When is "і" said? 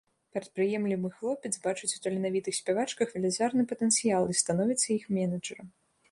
4.33-4.37